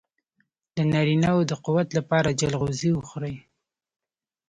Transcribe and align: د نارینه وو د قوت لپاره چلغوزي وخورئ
د 0.75 0.77
نارینه 0.91 1.29
وو 1.35 1.47
د 1.51 1.53
قوت 1.65 1.89
لپاره 1.97 2.37
چلغوزي 2.39 2.89
وخورئ 2.93 3.35